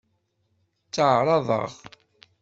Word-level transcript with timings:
Tteɛṛaḍeɣ. 0.85 1.71